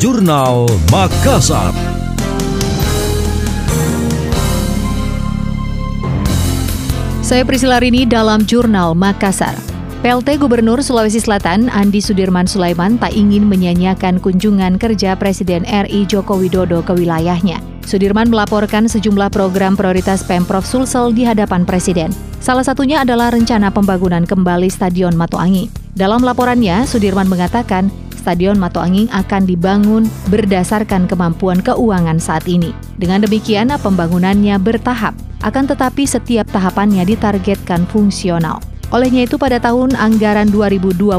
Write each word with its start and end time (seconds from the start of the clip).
Jurnal 0.00 0.64
Makassar. 0.88 1.76
Saya 7.20 7.44
Priscila 7.44 7.76
Rini 7.76 8.08
dalam 8.08 8.48
Jurnal 8.48 8.96
Makassar. 8.96 9.52
PLT 10.00 10.40
Gubernur 10.40 10.80
Sulawesi 10.80 11.20
Selatan 11.20 11.68
Andi 11.68 12.00
Sudirman 12.00 12.48
Sulaiman 12.48 12.96
tak 12.96 13.12
ingin 13.12 13.44
menyanyiakan 13.44 14.24
kunjungan 14.24 14.80
kerja 14.80 15.20
Presiden 15.20 15.68
RI 15.68 16.08
Joko 16.08 16.40
Widodo 16.40 16.80
ke 16.80 16.96
wilayahnya. 16.96 17.60
Sudirman 17.84 18.32
melaporkan 18.32 18.88
sejumlah 18.88 19.28
program 19.28 19.76
prioritas 19.76 20.24
Pemprov 20.24 20.64
Sulsel 20.64 21.12
di 21.12 21.28
hadapan 21.28 21.68
Presiden. 21.68 22.08
Salah 22.40 22.64
satunya 22.64 23.04
adalah 23.04 23.36
rencana 23.36 23.68
pembangunan 23.68 24.24
kembali 24.24 24.72
Stadion 24.72 25.12
Matoangi. 25.12 25.68
Dalam 25.92 26.24
laporannya, 26.24 26.88
Sudirman 26.88 27.28
mengatakan 27.28 27.92
Stadion 28.20 28.60
Matoanging 28.60 29.08
akan 29.08 29.48
dibangun 29.48 30.04
berdasarkan 30.28 31.08
kemampuan 31.08 31.64
keuangan 31.64 32.20
saat 32.20 32.44
ini. 32.44 32.76
Dengan 33.00 33.24
demikian, 33.24 33.72
pembangunannya 33.72 34.60
bertahap, 34.60 35.16
akan 35.40 35.64
tetapi 35.64 36.04
setiap 36.04 36.44
tahapannya 36.52 37.08
ditargetkan 37.08 37.88
fungsional. 37.88 38.60
Olehnya 38.90 39.22
itu 39.22 39.38
pada 39.38 39.62
tahun 39.62 39.94
anggaran 39.94 40.50
2022 40.50 41.14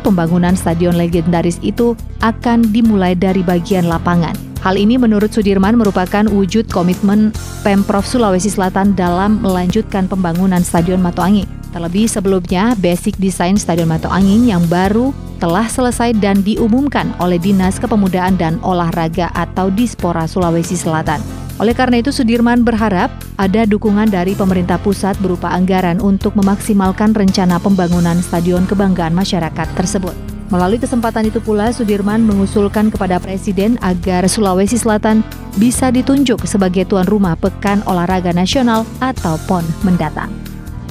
pembangunan 0.00 0.56
stadion 0.56 0.96
legendaris 0.96 1.60
itu 1.60 1.92
akan 2.24 2.72
dimulai 2.72 3.12
dari 3.12 3.44
bagian 3.44 3.86
lapangan. 3.86 4.32
Hal 4.64 4.76
ini 4.76 5.00
menurut 5.00 5.32
Sudirman 5.32 5.76
merupakan 5.76 6.24
wujud 6.28 6.68
komitmen 6.68 7.32
Pemprov 7.64 8.04
Sulawesi 8.04 8.52
Selatan 8.52 8.92
dalam 8.92 9.40
melanjutkan 9.40 10.04
pembangunan 10.04 10.60
Stadion 10.60 11.00
Matoangi. 11.00 11.48
Terlebih 11.72 12.08
sebelumnya, 12.08 12.76
basic 12.76 13.16
desain 13.16 13.56
Stadion 13.56 13.88
Matoangin 13.88 14.44
yang 14.44 14.60
baru 14.68 15.16
telah 15.40 15.66
selesai 15.66 16.14
dan 16.20 16.44
diumumkan 16.44 17.10
oleh 17.18 17.40
Dinas 17.40 17.80
Kepemudaan 17.80 18.36
dan 18.36 18.60
Olahraga 18.60 19.32
atau 19.32 19.72
Dispora 19.72 20.28
Sulawesi 20.28 20.76
Selatan. 20.76 21.18
Oleh 21.60 21.76
karena 21.76 22.00
itu 22.00 22.08
Sudirman 22.08 22.64
berharap 22.64 23.12
ada 23.36 23.68
dukungan 23.68 24.08
dari 24.08 24.32
pemerintah 24.32 24.80
pusat 24.80 25.16
berupa 25.20 25.52
anggaran 25.52 26.00
untuk 26.00 26.32
memaksimalkan 26.36 27.12
rencana 27.12 27.60
pembangunan 27.60 28.16
stadion 28.24 28.64
kebanggaan 28.64 29.12
masyarakat 29.12 29.68
tersebut. 29.76 30.16
Melalui 30.48 30.80
kesempatan 30.80 31.28
itu 31.28 31.38
pula 31.38 31.68
Sudirman 31.70 32.24
mengusulkan 32.24 32.88
kepada 32.88 33.20
Presiden 33.20 33.76
agar 33.84 34.24
Sulawesi 34.24 34.80
Selatan 34.80 35.20
bisa 35.60 35.92
ditunjuk 35.92 36.42
sebagai 36.48 36.88
tuan 36.88 37.06
rumah 37.06 37.36
Pekan 37.36 37.84
Olahraga 37.84 38.32
Nasional 38.32 38.88
atau 38.98 39.36
PON 39.44 39.62
mendatang. 39.84 40.32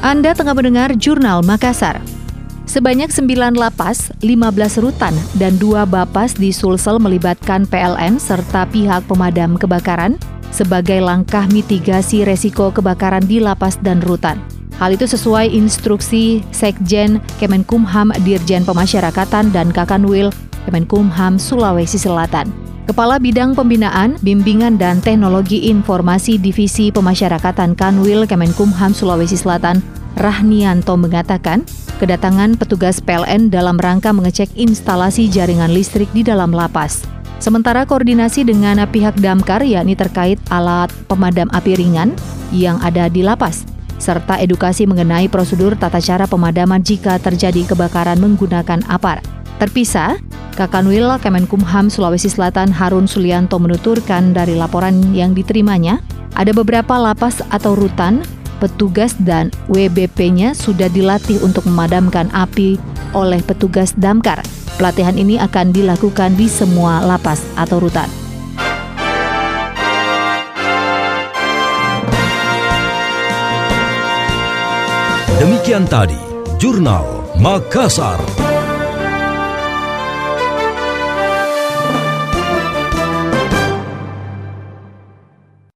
Anda 0.00 0.32
tengah 0.32 0.56
mendengar 0.58 0.92
Jurnal 0.96 1.44
Makassar. 1.46 2.23
Sebanyak 2.64 3.12
9 3.12 3.60
lapas, 3.60 4.08
15 4.24 4.80
rutan, 4.80 5.12
dan 5.36 5.60
dua 5.60 5.84
bapas 5.84 6.32
di 6.32 6.48
Sulsel 6.48 6.96
melibatkan 6.96 7.68
PLN 7.68 8.16
serta 8.16 8.64
pihak 8.64 9.04
pemadam 9.04 9.60
kebakaran 9.60 10.16
sebagai 10.48 11.04
langkah 11.04 11.44
mitigasi 11.52 12.24
resiko 12.24 12.72
kebakaran 12.72 13.20
di 13.28 13.36
lapas 13.36 13.76
dan 13.84 14.00
rutan. 14.00 14.40
Hal 14.80 14.96
itu 14.96 15.04
sesuai 15.04 15.52
instruksi 15.54 16.42
Sekjen 16.50 17.20
Kemenkumham 17.38 18.10
Dirjen 18.24 18.66
Pemasyarakatan 18.66 19.54
dan 19.54 19.70
Kakanwil 19.70 20.32
Kemenkumham 20.66 21.36
Sulawesi 21.36 22.00
Selatan. 22.00 22.50
Kepala 22.84 23.16
Bidang 23.16 23.56
Pembinaan, 23.56 24.16
Bimbingan 24.20 24.76
dan 24.76 25.00
Teknologi 25.00 25.68
Informasi 25.72 26.36
Divisi 26.40 26.92
Pemasyarakatan 26.92 27.76
Kanwil 27.76 28.28
Kemenkumham 28.28 28.92
Sulawesi 28.92 29.38
Selatan, 29.40 29.80
Rahnianto 30.14 30.94
mengatakan, 30.94 31.66
kedatangan 31.98 32.54
petugas 32.54 33.02
PLN 33.02 33.50
dalam 33.50 33.78
rangka 33.78 34.14
mengecek 34.14 34.50
instalasi 34.54 35.26
jaringan 35.26 35.74
listrik 35.74 36.06
di 36.14 36.22
dalam 36.22 36.54
lapas. 36.54 37.02
Sementara 37.42 37.82
koordinasi 37.84 38.46
dengan 38.46 38.78
pihak 38.88 39.18
damkar 39.18 39.66
yakni 39.66 39.98
terkait 39.98 40.38
alat 40.48 40.88
pemadam 41.10 41.50
api 41.50 41.76
ringan 41.76 42.14
yang 42.54 42.78
ada 42.80 43.10
di 43.10 43.20
lapas, 43.26 43.66
serta 43.98 44.38
edukasi 44.38 44.86
mengenai 44.86 45.26
prosedur 45.26 45.74
tata 45.74 45.98
cara 45.98 46.24
pemadaman 46.30 46.80
jika 46.80 47.18
terjadi 47.18 47.74
kebakaran 47.74 48.16
menggunakan 48.22 48.86
apar. 48.86 49.18
Terpisah, 49.58 50.18
Kakanwil 50.54 51.10
Kemenkumham 51.18 51.90
Sulawesi 51.90 52.30
Selatan 52.30 52.70
Harun 52.70 53.10
Sulianto 53.10 53.58
menuturkan 53.58 54.34
dari 54.34 54.54
laporan 54.54 55.14
yang 55.14 55.34
diterimanya, 55.34 55.98
ada 56.34 56.50
beberapa 56.54 56.98
lapas 56.98 57.42
atau 57.50 57.78
rutan, 57.78 58.22
petugas 58.62 59.14
dan 59.20 59.54
WBP-nya 59.66 60.54
sudah 60.54 60.86
dilatih 60.90 61.42
untuk 61.42 61.66
memadamkan 61.66 62.30
api 62.32 62.76
oleh 63.14 63.42
petugas 63.42 63.94
damkar 63.94 64.42
Pelatihan 64.74 65.14
ini 65.14 65.38
akan 65.38 65.70
dilakukan 65.70 66.34
di 66.34 66.50
semua 66.50 66.98
lapas 66.98 67.46
atau 67.54 67.78
rutan. 67.78 68.10
Demikian 75.38 75.86
tadi, 75.86 76.18
Jurnal 76.58 77.36
Makassar. 77.38 78.53